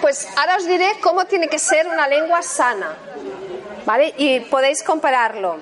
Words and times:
Pues 0.00 0.26
ahora 0.36 0.56
os 0.56 0.66
diré 0.66 0.94
cómo 1.00 1.26
tiene 1.26 1.48
que 1.48 1.60
ser 1.60 1.86
una 1.86 2.08
lengua 2.08 2.42
sana. 2.42 2.96
¿Vale? 3.86 4.14
Y 4.16 4.40
podéis 4.40 4.82
compararlo. 4.82 5.58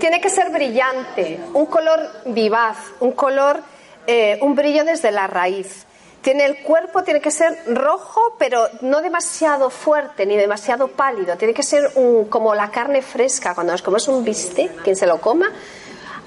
Tiene 0.00 0.20
que 0.20 0.30
ser 0.30 0.50
brillante, 0.50 1.38
un 1.52 1.66
color 1.66 2.10
vivaz, 2.26 2.78
un 2.98 3.12
color, 3.12 3.62
eh, 4.08 4.38
un 4.42 4.56
brillo 4.56 4.84
desde 4.84 5.12
la 5.12 5.28
raíz. 5.28 5.86
Tiene 6.24 6.46
el 6.46 6.62
cuerpo 6.62 7.04
tiene 7.04 7.20
que 7.20 7.30
ser 7.30 7.54
rojo, 7.66 8.34
pero 8.38 8.66
no 8.80 9.02
demasiado 9.02 9.68
fuerte 9.68 10.24
ni 10.24 10.38
demasiado 10.38 10.88
pálido. 10.88 11.36
Tiene 11.36 11.52
que 11.52 11.62
ser 11.62 11.90
un, 11.96 12.30
como 12.30 12.54
la 12.54 12.70
carne 12.70 13.02
fresca. 13.02 13.54
Cuando 13.54 13.74
nos 13.74 13.82
comemos 13.82 14.08
un 14.08 14.24
bistec, 14.24 14.82
quien 14.82 14.96
se 14.96 15.06
lo 15.06 15.20
coma, 15.20 15.52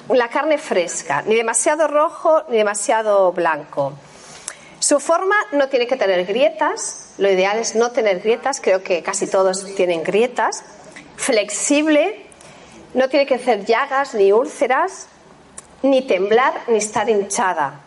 la 0.10 0.30
carne 0.30 0.60
fresca, 0.60 1.24
ni 1.24 1.34
demasiado 1.34 1.88
rojo 1.88 2.44
ni 2.50 2.58
demasiado 2.58 3.32
blanco. 3.32 3.94
Su 4.78 5.00
forma 5.00 5.36
no 5.54 5.68
tiene 5.68 5.88
que 5.88 5.98
tener 5.98 6.28
grietas, 6.28 7.16
lo 7.18 7.32
ideal 7.32 7.58
es 7.58 7.74
no 7.74 7.90
tener 7.90 8.20
grietas, 8.20 8.62
creo 8.62 8.84
que 8.84 9.02
casi 9.02 9.26
todos 9.26 9.74
tienen 9.74 10.04
grietas. 10.04 10.64
Flexible, 11.16 12.24
no 12.94 13.10
tiene 13.10 13.26
que 13.26 13.40
ser 13.40 13.66
llagas 13.66 14.14
ni 14.14 14.32
úlceras, 14.32 15.08
ni 15.82 16.04
temblar 16.04 16.54
ni 16.68 16.78
estar 16.78 17.10
hinchada. 17.10 17.82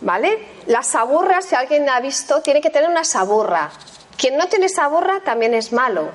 ¿Vale? 0.00 0.51
La 0.66 0.82
saburra, 0.82 1.42
si 1.42 1.54
alguien 1.54 1.88
ha 1.88 2.00
visto, 2.00 2.40
tiene 2.40 2.60
que 2.60 2.70
tener 2.70 2.88
una 2.88 3.04
saburra. 3.04 3.70
Quien 4.16 4.36
no 4.36 4.46
tiene 4.46 4.68
saburra 4.68 5.20
también 5.20 5.54
es 5.54 5.72
malo. 5.72 6.10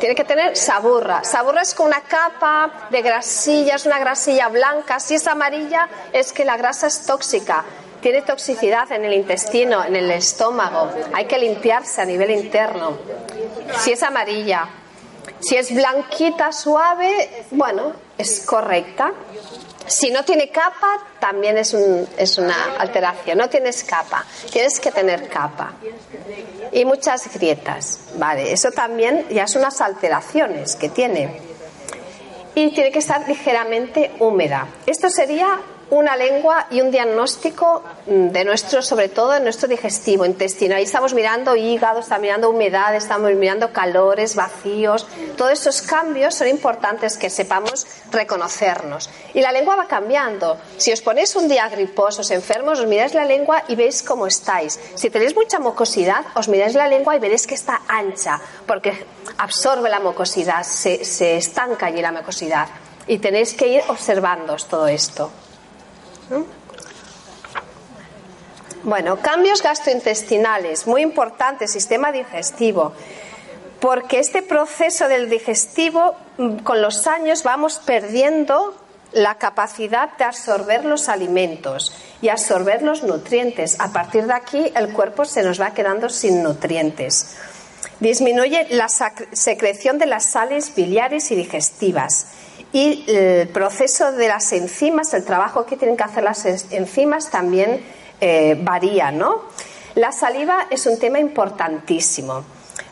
Tiene 0.00 0.14
que 0.14 0.24
tener 0.24 0.56
saburra. 0.56 1.24
Saburra 1.24 1.62
es 1.62 1.74
con 1.74 1.86
una 1.86 2.00
capa 2.00 2.88
de 2.90 3.00
grasilla, 3.00 3.76
es 3.76 3.86
una 3.86 3.98
grasilla 3.98 4.48
blanca. 4.48 4.98
Si 5.00 5.14
es 5.14 5.26
amarilla, 5.26 5.88
es 6.12 6.32
que 6.32 6.44
la 6.44 6.56
grasa 6.56 6.88
es 6.88 7.06
tóxica. 7.06 7.64
Tiene 8.00 8.22
toxicidad 8.22 8.90
en 8.90 9.04
el 9.04 9.12
intestino, 9.12 9.84
en 9.84 9.94
el 9.94 10.10
estómago. 10.10 10.90
Hay 11.14 11.26
que 11.26 11.38
limpiarse 11.38 12.02
a 12.02 12.04
nivel 12.04 12.32
interno. 12.32 12.98
Si 13.78 13.92
es 13.92 14.02
amarilla. 14.02 14.68
Si 15.38 15.56
es 15.56 15.72
blanquita, 15.72 16.52
suave, 16.52 17.46
bueno, 17.52 17.92
es 18.18 18.44
correcta. 18.44 19.12
Si 19.86 20.10
no 20.10 20.24
tiene 20.24 20.50
capa, 20.50 20.98
también 21.18 21.58
es, 21.58 21.74
un, 21.74 22.08
es 22.16 22.38
una 22.38 22.76
alteración. 22.78 23.38
No 23.38 23.48
tienes 23.48 23.84
capa, 23.84 24.24
tienes 24.50 24.80
que 24.80 24.90
tener 24.90 25.28
capa. 25.28 25.72
Y 26.72 26.84
muchas 26.84 27.32
grietas, 27.34 28.00
¿vale? 28.16 28.52
Eso 28.52 28.70
también 28.70 29.26
ya 29.30 29.46
son 29.46 29.62
unas 29.62 29.80
alteraciones 29.80 30.76
que 30.76 30.88
tiene. 30.88 31.40
Y 32.54 32.70
tiene 32.70 32.92
que 32.92 32.98
estar 32.98 33.26
ligeramente 33.28 34.12
húmeda. 34.18 34.68
Esto 34.86 35.08
sería 35.08 35.58
una 35.92 36.16
lengua 36.16 36.68
y 36.70 36.80
un 36.80 36.90
diagnóstico 36.90 37.82
mm, 38.06 38.28
de 38.28 38.44
nuestro, 38.46 38.80
sobre 38.80 39.10
todo 39.10 39.32
de 39.32 39.40
nuestro 39.40 39.68
digestivo, 39.68 40.24
intestino. 40.24 40.74
Ahí 40.74 40.84
estamos 40.84 41.12
mirando 41.12 41.54
hígado, 41.54 42.00
estamos 42.00 42.22
mirando 42.22 42.48
humedad, 42.48 42.96
estamos 42.96 43.30
mirando 43.34 43.74
calores, 43.74 44.34
vacíos. 44.34 45.06
Todos 45.36 45.52
esos 45.52 45.82
cambios 45.82 46.34
son 46.34 46.48
importantes 46.48 47.18
que 47.18 47.28
sepamos 47.28 47.86
reconocernos. 48.10 49.10
Y 49.34 49.42
la 49.42 49.52
lengua 49.52 49.76
va 49.76 49.86
cambiando. 49.86 50.56
Si 50.78 50.90
os 50.92 51.02
ponéis 51.02 51.36
un 51.36 51.46
día 51.46 51.68
griposos, 51.68 52.30
enfermos, 52.30 52.80
os 52.80 52.86
miráis 52.86 53.12
la 53.12 53.26
lengua 53.26 53.62
y 53.68 53.76
veis 53.76 54.02
cómo 54.02 54.26
estáis. 54.26 54.80
Si 54.94 55.10
tenéis 55.10 55.36
mucha 55.36 55.58
mucosidad, 55.58 56.24
os 56.34 56.48
miráis 56.48 56.72
la 56.72 56.88
lengua 56.88 57.16
y 57.16 57.18
veréis 57.18 57.46
que 57.46 57.54
está 57.54 57.82
ancha, 57.86 58.40
porque 58.66 59.04
absorbe 59.36 59.90
la 59.90 60.00
mucosidad, 60.00 60.62
se, 60.62 61.04
se 61.04 61.36
estanca 61.36 61.86
allí 61.86 62.00
la 62.00 62.12
mucosidad. 62.12 62.68
Y 63.06 63.18
tenéis 63.18 63.52
que 63.52 63.68
ir 63.68 63.82
observando 63.88 64.56
todo 64.70 64.86
esto. 64.88 65.30
Bueno, 68.84 69.18
cambios 69.20 69.62
gastrointestinales, 69.62 70.86
muy 70.88 71.02
importante, 71.02 71.68
sistema 71.68 72.10
digestivo, 72.10 72.92
porque 73.80 74.18
este 74.18 74.42
proceso 74.42 75.08
del 75.08 75.30
digestivo, 75.30 76.16
mm, 76.38 76.58
con 76.58 76.82
los 76.82 77.06
años 77.06 77.44
vamos 77.44 77.78
perdiendo 77.78 78.74
la 79.12 79.36
capacidad 79.36 80.16
de 80.16 80.24
absorber 80.24 80.84
los 80.84 81.08
alimentos 81.08 81.92
y 82.20 82.28
absorber 82.28 82.82
los 82.82 83.02
nutrientes. 83.02 83.78
A 83.78 83.92
partir 83.92 84.26
de 84.26 84.32
aquí 84.32 84.72
el 84.74 84.92
cuerpo 84.92 85.24
se 85.24 85.42
nos 85.42 85.60
va 85.60 85.74
quedando 85.74 86.08
sin 86.08 86.42
nutrientes. 86.42 87.36
Disminuye 88.00 88.66
la 88.70 88.88
secreción 88.88 89.98
de 89.98 90.06
las 90.06 90.24
sales 90.24 90.74
biliares 90.74 91.30
y 91.30 91.36
digestivas 91.36 92.26
y 92.72 93.04
el 93.06 93.48
proceso 93.48 94.12
de 94.12 94.28
las 94.28 94.52
enzimas, 94.52 95.12
el 95.14 95.24
trabajo 95.24 95.66
que 95.66 95.76
tienen 95.76 95.96
que 95.96 96.04
hacer 96.04 96.24
las 96.24 96.44
enzimas 96.44 97.30
también 97.30 97.84
eh, 98.20 98.58
varía, 98.60 99.10
¿no? 99.10 99.42
La 99.94 100.12
saliva 100.12 100.66
es 100.70 100.86
un 100.86 100.98
tema 100.98 101.18
importantísimo. 101.18 102.44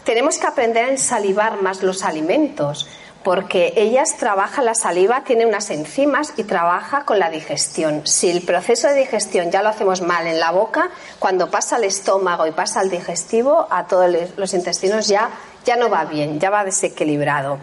Tenemos 0.05 0.39
que 0.39 0.47
aprender 0.47 0.85
a 0.85 0.91
ensalivar 0.91 1.63
más 1.63 1.83
los 1.83 2.05
alimentos 2.05 2.89
porque 3.23 3.75
ellas 3.77 4.17
trabajan 4.17 4.65
la 4.65 4.75
saliva, 4.75 5.25
tiene 5.25 5.47
unas 5.47 5.71
enzimas 5.71 6.33
y 6.37 6.45
trabaja 6.45 7.05
con 7.05 7.19
la 7.19 7.31
digestión. 7.31 8.07
Si 8.07 8.31
el 8.31 8.43
proceso 8.43 8.89
de 8.89 8.95
digestión 8.95 9.51
ya 9.51 9.62
lo 9.62 9.69
hacemos 9.69 10.01
mal 10.01 10.27
en 10.27 10.41
la 10.41 10.51
boca, 10.51 10.91
cuando 11.19 11.51
pasa 11.51 11.77
al 11.77 11.85
estómago 11.85 12.47
y 12.47 12.53
pasa 12.53 12.81
al 12.81 12.91
digestivo, 12.91 13.67
a 13.71 13.87
todos 13.87 14.11
los 14.37 14.55
intestinos 14.55 15.07
ya, 15.07 15.31
ya 15.65 15.77
no 15.77 15.91
va 15.91 16.05
bien, 16.07 16.41
ya 16.41 16.51
va 16.51 16.65
desequilibrado. 16.65 17.59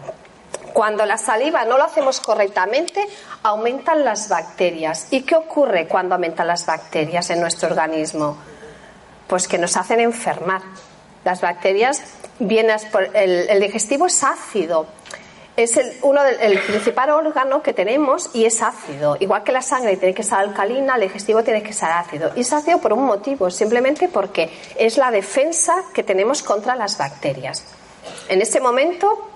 Cuando 0.72 1.04
la 1.06 1.18
saliva 1.18 1.64
no 1.64 1.78
lo 1.78 1.84
hacemos 1.84 2.20
correctamente, 2.20 3.06
aumentan 3.42 4.04
las 4.04 4.28
bacterias. 4.28 5.08
¿Y 5.10 5.22
qué 5.22 5.36
ocurre 5.36 5.86
cuando 5.86 6.14
aumentan 6.14 6.46
las 6.46 6.66
bacterias 6.66 7.30
en 7.30 7.40
nuestro 7.40 7.68
organismo? 7.68 8.36
Pues 9.26 9.48
que 9.48 9.58
nos 9.58 9.76
hacen 9.76 10.00
enfermar. 10.00 10.62
Las 11.24 11.40
bacterias 11.40 12.02
vienen 12.38 12.76
el, 13.14 13.60
digestivo 13.60 14.06
es 14.06 14.22
ácido. 14.24 14.86
Es 15.56 15.76
el, 15.76 15.92
uno 16.02 16.22
del, 16.22 16.58
principal 16.60 17.10
órgano 17.10 17.62
que 17.62 17.72
tenemos 17.72 18.30
y 18.32 18.44
es 18.44 18.62
ácido. 18.62 19.16
Igual 19.18 19.42
que 19.42 19.50
la 19.50 19.62
sangre 19.62 19.96
tiene 19.96 20.14
que 20.14 20.22
ser 20.22 20.38
alcalina, 20.38 20.94
el 20.94 21.02
digestivo 21.02 21.42
tiene 21.42 21.62
que 21.62 21.72
ser 21.72 21.90
ácido. 21.90 22.30
Y 22.36 22.40
es 22.40 22.52
ácido 22.52 22.78
por 22.78 22.92
un 22.92 23.04
motivo, 23.04 23.50
simplemente 23.50 24.08
porque 24.08 24.50
es 24.76 24.96
la 24.96 25.10
defensa 25.10 25.82
que 25.92 26.04
tenemos 26.04 26.42
contra 26.42 26.76
las 26.76 26.96
bacterias. 26.96 27.64
En 28.28 28.40
ese 28.40 28.60
momento 28.60 29.27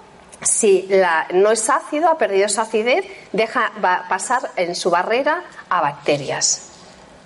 si 0.42 0.88
no 1.32 1.50
es 1.50 1.70
ácido, 1.70 2.08
ha 2.08 2.19
perdido 2.19 2.47
esa 2.47 2.62
acidez, 2.62 3.04
deja 3.32 3.72
pasar 4.08 4.50
en 4.56 4.75
su 4.75 4.91
barrera 4.91 5.44
a 5.69 5.80
bacterias. 5.80 6.69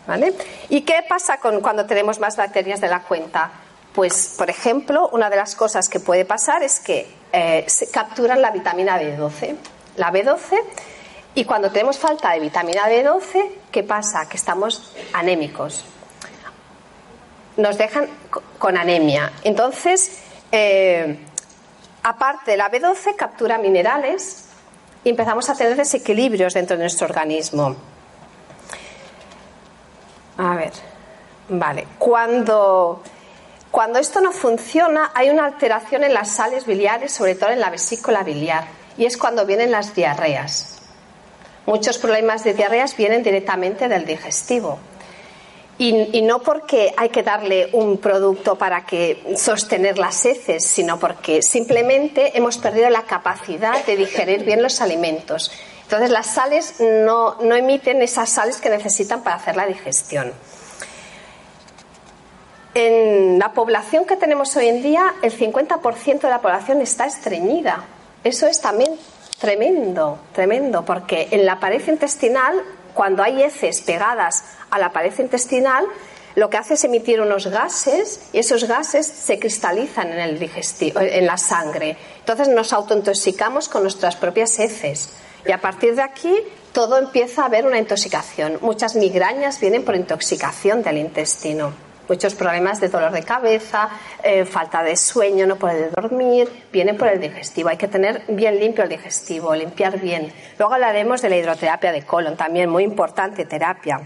¿Vale? 0.07 0.35
¿Y 0.69 0.83
qué 0.83 1.05
pasa 1.09 1.39
con 1.39 1.61
cuando 1.61 1.85
tenemos 1.85 2.21
más 2.21 2.37
bacterias 2.37 2.81
de 2.81 2.89
la 2.89 3.01
cuenta? 3.01 3.51
Pues, 3.93 4.35
por 4.39 4.49
ejemplo, 4.49 5.09
una 5.09 5.29
de 5.29 5.37
las 5.37 5.57
cosas 5.57 5.89
que 5.89 5.99
puede 5.99 6.25
pasar 6.25 6.63
es 6.63 6.79
que 6.79 7.09
eh, 7.33 7.65
se 7.67 7.91
capturan 7.91 8.41
la 8.41 8.53
vitamina 8.53 9.01
B12. 9.01 9.57
La 9.97 10.13
B12, 10.13 10.61
y 11.35 11.45
cuando 11.45 11.71
tenemos 11.71 11.99
falta 11.99 12.33
de 12.33 12.41
vitamina 12.41 12.89
B12, 12.89 13.51
¿qué 13.73 13.83
pasa? 13.83 14.29
Que 14.29 14.37
estamos 14.37 14.95
anémicos. 15.13 15.85
Nos 17.57 17.77
dejan 17.77 18.09
con 18.59 18.77
anemia. 18.77 19.33
Entonces, 19.43 20.21
eh, 20.53 21.19
aparte 22.07 22.57
la 22.57 22.71
B12 22.71 23.17
captura 23.17 23.59
minerales 23.59 24.45
y 25.03 25.11
empezamos 25.11 25.51
a 25.51 25.57
tener 25.57 25.77
desequilibrios 25.77 26.55
dentro 26.55 26.77
de 26.77 26.85
nuestro 26.85 27.09
organismo. 27.09 27.75
A 30.39 30.55
ver, 30.55 30.71
vale. 31.49 31.89
Cuando, 31.99 33.03
cuando 33.73 33.99
esto 33.99 34.21
no 34.21 34.31
funciona, 34.31 35.11
hay 35.15 35.31
una 35.31 35.47
alteración 35.47 36.05
en 36.05 36.15
las 36.15 36.31
sales 36.31 36.65
biliares, 36.65 37.11
sobre 37.11 37.35
todo 37.35 37.51
en 37.51 37.59
la 37.59 37.71
vesícula 37.71 38.23
biliar, 38.23 38.67
y 38.97 39.07
es 39.07 39.17
cuando 39.17 39.45
vienen 39.45 39.73
las 39.73 39.93
diarreas. 39.93 40.79
Muchos 41.67 41.99
problemas 41.99 42.45
de 42.45 42.55
diarreas 42.55 42.97
vienen 42.97 43.25
directamente 43.25 43.89
del 43.89 44.07
digestivo. 44.07 44.79
Y, 45.79 46.23
no 46.23 46.39
porque 46.41 46.95
hay 46.97 47.11
que 47.11 47.23
darle 47.23 47.69
un 47.73 47.99
producto 47.99 48.57
para 48.57 48.87
que 48.87 49.35
sostener 49.37 49.99
las 49.99 50.25
heces, 50.25 50.65
sino 50.65 50.99
porque 50.99 51.43
simplemente 51.43 52.37
hemos 52.39 52.57
perdido 52.57 52.89
la 52.89 53.03
capacidad 53.03 53.85
de 53.85 53.97
digerir 53.97 54.45
bien 54.45 54.63
los 54.63 54.81
alimentos. 54.81 55.53
Entonces 55.83 56.09
las 56.09 56.33
sales 56.33 56.77
no, 56.81 57.35
no 57.43 57.55
emiten 57.55 58.01
esas 58.01 58.31
sales 58.31 58.57
que 58.61 58.71
necesitan 58.71 59.23
para 59.23 59.37
hacer 59.37 59.55
la 59.55 59.67
digestión. 59.67 60.33
En 62.73 63.39
la 63.39 63.53
población 63.53 64.07
que 64.07 64.17
tenemos 64.17 64.57
hoy 64.57 64.69
en 64.69 64.83
día, 64.83 65.15
el 65.23 65.33
50% 65.33 66.21
de 66.21 66.29
la 66.31 66.41
población 66.41 66.81
está 66.81 67.07
estreñida. 67.07 67.85
Eso 68.25 68.47
es 68.47 68.61
también 68.61 68.93
tremendo, 69.39 70.19
tremendo, 70.33 70.85
porque 70.85 71.29
en 71.31 71.47
la 71.47 71.61
pared 71.61 71.87
intestinal 71.87 72.63
cuando 72.97 73.23
hay 73.23 73.43
heces 73.43 73.83
pegadas 73.83 74.43
a 74.71 74.79
la 74.81 74.91
pared 74.91 75.13
intestinal, 75.19 75.87
lo 76.35 76.51
que 76.51 76.57
hace 76.57 76.75
es 76.75 76.85
emitir 76.85 77.21
unos 77.21 77.47
gases 77.47 78.21
y 78.33 78.39
esos 78.39 78.65
gases 78.65 79.07
se 79.07 79.39
cristalizan 79.39 80.13
en, 80.13 80.19
el 80.19 80.39
digestivo, 80.39 81.01
en 81.01 81.27
la 81.27 81.39
sangre. 81.39 81.97
Entonces 82.19 82.49
nos 82.49 82.73
autointoxicamos 82.73 83.69
con 83.69 83.83
nuestras 83.83 84.17
propias 84.17 84.59
heces 84.59 85.11
Y 85.47 85.53
a 85.53 85.61
partir 85.61 85.95
de 85.95 86.03
aquí 86.03 86.35
todo 86.73 86.99
empieza 86.99 87.43
a 87.43 87.47
haber 87.47 87.67
una 87.67 87.79
intoxicación. 87.79 88.59
Muchas 88.61 88.97
migrañas 88.97 89.61
vienen 89.61 89.85
por 89.85 89.95
intoxicación 89.95 90.83
del 90.83 90.99
intestino. 90.99 91.86
Muchos 92.09 92.35
problemas 92.35 92.81
de 92.81 92.89
dolor 92.89 93.11
de 93.11 93.23
cabeza, 93.23 93.89
eh, 94.23 94.45
falta 94.45 94.83
de 94.83 94.97
sueño, 94.97 95.47
no 95.47 95.57
puede 95.57 95.91
dormir, 95.91 96.49
vienen 96.73 96.97
por 96.97 97.09
el 97.09 97.21
digestivo. 97.21 97.69
Hay 97.69 97.77
que 97.77 97.89
tener 97.89 98.23
bien 98.29 98.59
limpio 98.61 98.85
el 98.85 98.91
digestivo, 98.91 99.55
limpiar 99.55 99.99
bien. 99.99 100.33
Luego 100.59 100.75
hablaremos 100.75 101.21
de 101.23 101.31
la 101.31 101.37
hidroterapia 101.37 101.91
de 101.93 102.03
colon, 102.03 102.37
también 102.37 102.71
muy 102.71 102.85
importante 102.85 103.45
terapia. 103.45 104.01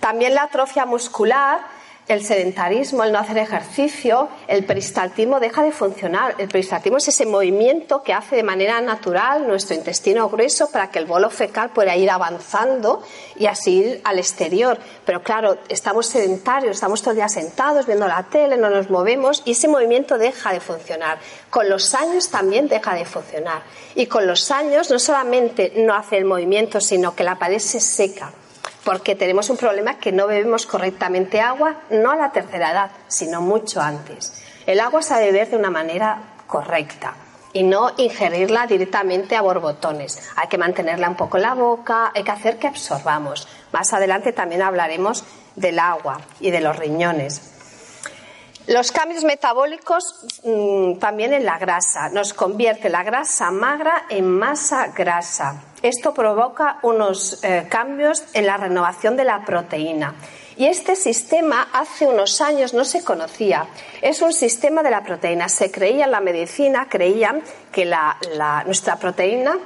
También 0.00 0.34
la 0.34 0.42
atrofia 0.42 0.84
muscular 0.84 1.60
el 2.06 2.22
sedentarismo, 2.22 3.02
el 3.02 3.12
no 3.12 3.18
hacer 3.18 3.38
ejercicio, 3.38 4.28
el 4.46 4.64
peristaltismo 4.64 5.40
deja 5.40 5.62
de 5.62 5.72
funcionar. 5.72 6.34
El 6.36 6.48
peristaltismo 6.48 6.98
es 6.98 7.08
ese 7.08 7.24
movimiento 7.24 8.02
que 8.02 8.12
hace 8.12 8.36
de 8.36 8.42
manera 8.42 8.80
natural 8.82 9.46
nuestro 9.46 9.74
intestino 9.74 10.28
grueso 10.28 10.70
para 10.70 10.90
que 10.90 10.98
el 10.98 11.06
bolo 11.06 11.30
fecal 11.30 11.70
pueda 11.70 11.96
ir 11.96 12.10
avanzando 12.10 13.02
y 13.36 13.46
así 13.46 13.78
ir 13.78 14.00
al 14.04 14.18
exterior. 14.18 14.78
Pero 15.06 15.22
claro, 15.22 15.56
estamos 15.68 16.06
sedentarios, 16.06 16.76
estamos 16.76 17.00
todo 17.00 17.12
el 17.12 17.16
día 17.16 17.28
sentados 17.28 17.86
viendo 17.86 18.06
la 18.06 18.24
tele, 18.24 18.58
no 18.58 18.68
nos 18.68 18.90
movemos 18.90 19.42
y 19.46 19.52
ese 19.52 19.68
movimiento 19.68 20.18
deja 20.18 20.52
de 20.52 20.60
funcionar. 20.60 21.18
Con 21.48 21.70
los 21.70 21.94
años 21.94 22.28
también 22.28 22.68
deja 22.68 22.94
de 22.94 23.06
funcionar. 23.06 23.62
Y 23.94 24.06
con 24.06 24.26
los 24.26 24.50
años 24.50 24.90
no 24.90 24.98
solamente 24.98 25.72
no 25.76 25.94
hace 25.94 26.18
el 26.18 26.26
movimiento, 26.26 26.82
sino 26.82 27.14
que 27.14 27.24
la 27.24 27.38
pared 27.38 27.58
se 27.58 27.80
seca 27.80 28.30
porque 28.84 29.14
tenemos 29.14 29.50
un 29.50 29.56
problema 29.56 29.98
que 29.98 30.12
no 30.12 30.26
bebemos 30.26 30.66
correctamente 30.66 31.40
agua, 31.40 31.80
no 31.90 32.10
a 32.10 32.16
la 32.16 32.32
tercera 32.32 32.70
edad, 32.70 32.90
sino 33.08 33.40
mucho 33.40 33.80
antes. 33.80 34.42
El 34.66 34.80
agua 34.80 35.02
se 35.02 35.14
ha 35.14 35.18
de 35.18 35.26
beber 35.26 35.50
de 35.50 35.56
una 35.56 35.70
manera 35.70 36.34
correcta 36.46 37.14
y 37.52 37.62
no 37.62 37.92
ingerirla 37.96 38.66
directamente 38.66 39.36
a 39.36 39.42
borbotones. 39.42 40.30
Hay 40.36 40.48
que 40.48 40.58
mantenerla 40.58 41.08
un 41.08 41.16
poco 41.16 41.38
en 41.38 41.44
la 41.44 41.54
boca, 41.54 42.12
hay 42.14 42.24
que 42.24 42.30
hacer 42.30 42.58
que 42.58 42.66
absorbamos. 42.66 43.48
Más 43.72 43.92
adelante 43.92 44.32
también 44.32 44.62
hablaremos 44.62 45.24
del 45.56 45.78
agua 45.78 46.20
y 46.40 46.50
de 46.50 46.60
los 46.60 46.76
riñones. 46.76 47.53
Los 48.66 48.92
cambios 48.92 49.24
metabólicos 49.24 50.24
mm, 50.42 50.94
también 50.94 51.34
en 51.34 51.44
la 51.44 51.58
grasa. 51.58 52.08
Nos 52.08 52.32
convierte 52.32 52.88
la 52.88 53.02
grasa 53.02 53.50
magra 53.50 54.06
en 54.08 54.30
masa 54.30 54.86
grasa. 54.88 55.62
Esto 55.82 56.14
provoca 56.14 56.78
unos 56.80 57.44
eh, 57.44 57.66
cambios 57.68 58.24
en 58.32 58.46
la 58.46 58.56
renovación 58.56 59.18
de 59.18 59.24
la 59.24 59.44
proteína. 59.44 60.14
Y 60.56 60.66
este 60.66 60.96
sistema 60.96 61.68
hace 61.74 62.06
unos 62.06 62.40
años 62.40 62.72
no 62.72 62.86
se 62.86 63.04
conocía. 63.04 63.66
Es 64.00 64.22
un 64.22 64.32
sistema 64.32 64.82
de 64.82 64.90
la 64.90 65.02
proteína. 65.02 65.50
Se 65.50 65.70
creía 65.70 66.06
en 66.06 66.12
la 66.12 66.20
medicina, 66.20 66.88
creían 66.88 67.42
que 67.70 67.92
nuestra 68.64 68.96
proteína, 68.96 69.58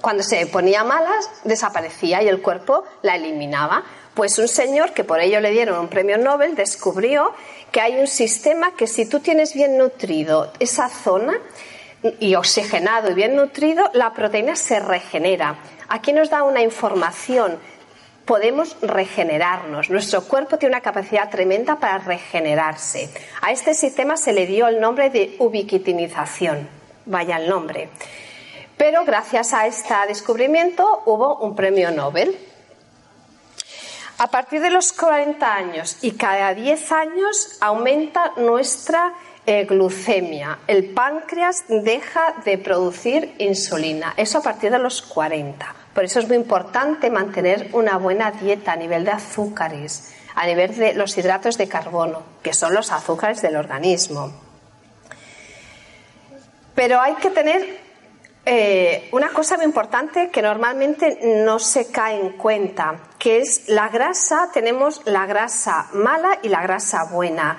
cuando 0.00 0.24
se 0.24 0.46
ponía 0.46 0.82
mala, 0.82 1.12
desaparecía 1.44 2.24
y 2.24 2.28
el 2.28 2.42
cuerpo 2.42 2.82
la 3.02 3.14
eliminaba. 3.14 3.84
Pues 4.16 4.38
un 4.38 4.48
señor 4.48 4.94
que 4.94 5.04
por 5.04 5.20
ello 5.20 5.40
le 5.40 5.50
dieron 5.50 5.78
un 5.78 5.88
premio 5.88 6.16
Nobel 6.16 6.54
descubrió 6.54 7.34
que 7.70 7.82
hay 7.82 7.98
un 7.98 8.06
sistema 8.06 8.74
que 8.74 8.86
si 8.86 9.04
tú 9.04 9.20
tienes 9.20 9.52
bien 9.52 9.76
nutrido 9.76 10.50
esa 10.58 10.88
zona 10.88 11.34
y 12.18 12.34
oxigenado 12.34 13.10
y 13.10 13.14
bien 13.14 13.36
nutrido, 13.36 13.90
la 13.92 14.14
proteína 14.14 14.56
se 14.56 14.80
regenera. 14.80 15.58
Aquí 15.90 16.14
nos 16.14 16.30
da 16.30 16.44
una 16.44 16.62
información. 16.62 17.58
Podemos 18.24 18.78
regenerarnos. 18.80 19.90
Nuestro 19.90 20.24
cuerpo 20.24 20.56
tiene 20.56 20.76
una 20.76 20.82
capacidad 20.82 21.28
tremenda 21.28 21.76
para 21.76 21.98
regenerarse. 21.98 23.10
A 23.42 23.52
este 23.52 23.74
sistema 23.74 24.16
se 24.16 24.32
le 24.32 24.46
dio 24.46 24.66
el 24.66 24.80
nombre 24.80 25.10
de 25.10 25.36
ubiquitinización. 25.40 26.66
Vaya 27.04 27.36
el 27.36 27.50
nombre. 27.50 27.90
Pero 28.78 29.04
gracias 29.04 29.52
a 29.52 29.66
este 29.66 29.94
descubrimiento 30.08 31.02
hubo 31.04 31.36
un 31.36 31.54
premio 31.54 31.90
Nobel. 31.90 32.34
A 34.18 34.28
partir 34.28 34.62
de 34.62 34.70
los 34.70 34.94
40 34.94 35.54
años 35.54 35.98
y 36.00 36.12
cada 36.12 36.54
10 36.54 36.92
años 36.92 37.58
aumenta 37.60 38.32
nuestra 38.38 39.12
eh, 39.44 39.66
glucemia. 39.66 40.58
El 40.66 40.94
páncreas 40.94 41.64
deja 41.68 42.34
de 42.44 42.56
producir 42.56 43.34
insulina. 43.38 44.14
Eso 44.16 44.38
a 44.38 44.42
partir 44.42 44.70
de 44.70 44.78
los 44.78 45.02
40. 45.02 45.74
Por 45.94 46.04
eso 46.04 46.20
es 46.20 46.28
muy 46.28 46.36
importante 46.36 47.10
mantener 47.10 47.68
una 47.72 47.98
buena 47.98 48.30
dieta 48.30 48.72
a 48.72 48.76
nivel 48.76 49.04
de 49.04 49.10
azúcares, 49.10 50.14
a 50.34 50.46
nivel 50.46 50.74
de 50.74 50.94
los 50.94 51.16
hidratos 51.18 51.58
de 51.58 51.68
carbono, 51.68 52.22
que 52.42 52.54
son 52.54 52.72
los 52.72 52.92
azúcares 52.92 53.42
del 53.42 53.56
organismo. 53.56 54.32
Pero 56.74 57.00
hay 57.00 57.14
que 57.14 57.30
tener 57.30 57.85
eh, 58.48 59.08
una 59.10 59.30
cosa 59.30 59.56
muy 59.56 59.64
importante 59.64 60.30
que 60.30 60.40
normalmente 60.40 61.18
no 61.44 61.58
se 61.58 61.90
cae 61.90 62.20
en 62.20 62.30
cuenta, 62.36 62.94
que 63.18 63.40
es 63.40 63.68
la 63.68 63.88
grasa, 63.88 64.50
tenemos 64.54 65.02
la 65.04 65.26
grasa 65.26 65.88
mala 65.92 66.38
y 66.44 66.48
la 66.48 66.62
grasa 66.62 67.04
buena. 67.04 67.58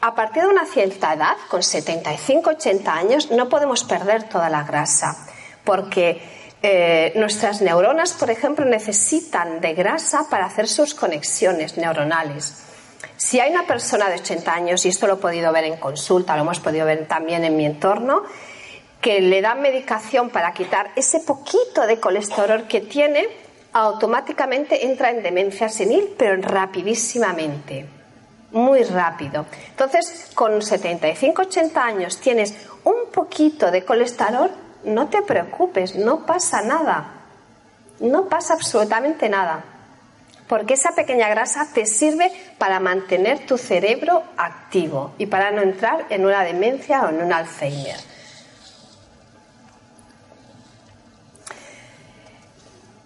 A 0.00 0.14
partir 0.14 0.44
de 0.44 0.48
una 0.48 0.64
cierta 0.64 1.12
edad, 1.12 1.36
con 1.48 1.62
75-80 1.62 2.86
años, 2.86 3.32
no 3.32 3.48
podemos 3.48 3.82
perder 3.82 4.28
toda 4.28 4.48
la 4.48 4.62
grasa, 4.62 5.26
porque 5.64 6.22
eh, 6.62 7.12
nuestras 7.16 7.60
neuronas, 7.60 8.12
por 8.12 8.30
ejemplo, 8.30 8.64
necesitan 8.64 9.60
de 9.60 9.74
grasa 9.74 10.28
para 10.30 10.46
hacer 10.46 10.68
sus 10.68 10.94
conexiones 10.94 11.76
neuronales. 11.76 12.62
Si 13.16 13.40
hay 13.40 13.50
una 13.50 13.66
persona 13.66 14.08
de 14.08 14.20
80 14.20 14.54
años, 14.54 14.86
y 14.86 14.90
esto 14.90 15.08
lo 15.08 15.14
he 15.14 15.16
podido 15.16 15.52
ver 15.52 15.64
en 15.64 15.78
consulta, 15.78 16.36
lo 16.36 16.42
hemos 16.42 16.60
podido 16.60 16.86
ver 16.86 17.08
también 17.08 17.42
en 17.42 17.56
mi 17.56 17.66
entorno, 17.66 18.22
que 19.00 19.20
le 19.20 19.40
dan 19.40 19.62
medicación 19.62 20.30
para 20.30 20.52
quitar 20.52 20.90
ese 20.96 21.20
poquito 21.20 21.86
de 21.86 22.00
colesterol 22.00 22.66
que 22.66 22.80
tiene, 22.80 23.28
automáticamente 23.72 24.86
entra 24.86 25.10
en 25.10 25.22
demencia 25.22 25.68
senil, 25.68 26.14
pero 26.18 26.40
rapidísimamente, 26.42 27.86
muy 28.50 28.82
rápido. 28.82 29.46
Entonces, 29.70 30.30
con 30.34 30.60
75-80 30.60 31.76
años 31.76 32.18
tienes 32.18 32.54
un 32.84 33.10
poquito 33.12 33.70
de 33.70 33.84
colesterol, 33.84 34.50
no 34.84 35.08
te 35.08 35.22
preocupes, 35.22 35.96
no 35.96 36.24
pasa 36.26 36.62
nada, 36.62 37.12
no 38.00 38.28
pasa 38.28 38.54
absolutamente 38.54 39.28
nada, 39.28 39.64
porque 40.48 40.74
esa 40.74 40.92
pequeña 40.92 41.28
grasa 41.28 41.68
te 41.72 41.86
sirve 41.86 42.32
para 42.56 42.80
mantener 42.80 43.46
tu 43.46 43.58
cerebro 43.58 44.22
activo 44.36 45.12
y 45.18 45.26
para 45.26 45.50
no 45.50 45.62
entrar 45.62 46.06
en 46.10 46.24
una 46.24 46.42
demencia 46.42 47.02
o 47.02 47.10
en 47.10 47.22
un 47.22 47.32
Alzheimer. 47.32 48.17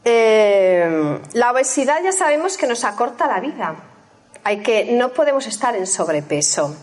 Eh, 0.05 1.21
la 1.33 1.53
obesidad 1.53 2.03
ya 2.03 2.13
sabemos 2.13 2.57
que 2.57 2.67
nos 2.67 2.85
acorta 2.85 3.27
la 3.27 3.41
vida. 3.41 3.77
Hay 4.45 4.63
que, 4.63 4.93
no 4.93 5.11
podemos 5.11 5.47
estar 5.47 5.77
en 5.77 5.87
sobrepeso. 5.87 6.77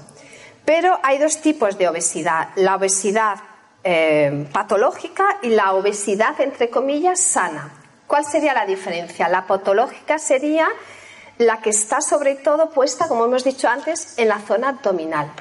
Pero 0.65 0.99
hay 1.03 1.17
dos 1.17 1.41
tipos 1.41 1.77
de 1.77 1.88
obesidad. 1.88 2.49
La 2.55 2.75
obesidad 2.75 3.38
eh, 3.83 4.47
patológica 4.53 5.39
y 5.41 5.49
la 5.49 5.73
obesidad, 5.73 6.39
entre 6.41 6.69
comillas, 6.69 7.19
sana. 7.19 7.71
¿Cuál 8.07 8.25
sería 8.25 8.53
la 8.53 8.65
diferencia? 8.65 9.27
La 9.29 9.45
patológica 9.45 10.19
sería 10.19 10.67
la 11.38 11.61
que 11.61 11.69
está 11.69 12.01
sobre 12.01 12.35
todo 12.35 12.71
puesta, 12.71 13.07
como 13.07 13.25
hemos 13.25 13.43
dicho 13.43 13.67
antes, 13.67 14.17
en 14.17 14.27
la 14.27 14.39
zona 14.39 14.69
abdominal. 14.69 15.31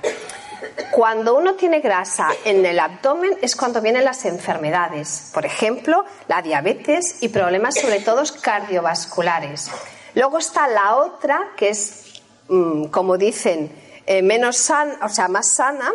Cuando 0.91 1.37
uno 1.37 1.55
tiene 1.55 1.81
grasa 1.81 2.29
en 2.45 2.65
el 2.65 2.81
abdomen 2.81 3.37
es 3.43 3.55
cuando 3.55 3.81
vienen 3.81 4.05
las 4.05 4.25
enfermedades, 4.25 5.31
por 5.33 5.47
ejemplo, 5.47 6.05
la 6.27 6.43
diabetes 6.43 7.23
y 7.23 7.29
problemas 7.29 7.77
sobre 7.77 8.01
todo 8.01 8.23
cardiovasculares. 8.41 9.71
Luego 10.15 10.39
está 10.39 10.67
la 10.69 10.97
otra, 10.97 11.53
que 11.57 11.71
es, 11.71 12.23
mm, 12.49 12.87
como 12.87 13.17
dicen, 13.17 13.71
eh, 14.07 14.23
menos 14.23 14.57
sana, 14.57 14.99
o 15.03 15.09
sea, 15.09 15.29
más 15.29 15.49
sana, 15.55 15.93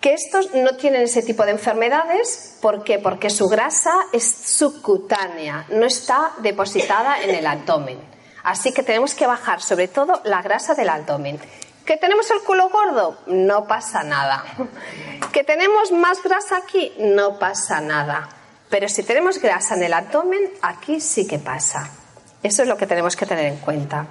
que 0.00 0.14
estos 0.14 0.54
no 0.54 0.76
tienen 0.76 1.02
ese 1.02 1.22
tipo 1.22 1.44
de 1.44 1.52
enfermedades. 1.52 2.56
¿Por 2.60 2.82
qué? 2.82 2.98
Porque 2.98 3.30
su 3.30 3.48
grasa 3.48 3.92
es 4.12 4.24
subcutánea, 4.24 5.66
no 5.70 5.86
está 5.86 6.32
depositada 6.38 7.22
en 7.22 7.34
el 7.34 7.46
abdomen. 7.46 7.98
Así 8.42 8.72
que 8.72 8.82
tenemos 8.82 9.14
que 9.14 9.26
bajar 9.26 9.60
sobre 9.60 9.88
todo 9.88 10.20
la 10.24 10.40
grasa 10.42 10.74
del 10.74 10.88
abdomen. 10.88 11.40
¿Que 11.86 11.96
tenemos 11.96 12.28
el 12.32 12.40
culo 12.40 12.68
gordo? 12.68 13.16
No 13.26 13.66
pasa 13.66 14.02
nada. 14.02 14.44
¿Que 15.32 15.44
tenemos 15.44 15.92
más 15.92 16.20
grasa 16.20 16.56
aquí? 16.56 16.92
No 16.98 17.38
pasa 17.38 17.80
nada. 17.80 18.28
Pero 18.68 18.88
si 18.88 19.04
tenemos 19.04 19.40
grasa 19.40 19.76
en 19.76 19.84
el 19.84 19.92
abdomen, 19.92 20.50
aquí 20.62 21.00
sí 21.00 21.28
que 21.28 21.38
pasa. 21.38 21.88
Eso 22.42 22.62
es 22.62 22.68
lo 22.68 22.76
que 22.76 22.88
tenemos 22.88 23.14
que 23.14 23.24
tener 23.24 23.46
en 23.46 23.58
cuenta. 23.58 24.06